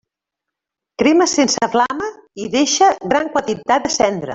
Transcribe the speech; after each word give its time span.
Crema 1.01 1.27
sense 1.35 1.69
flama 1.77 2.11
i 2.47 2.51
deixa 2.59 2.93
gran 3.15 3.35
quantitat 3.39 3.89
de 3.89 3.99
cendra. 4.03 4.29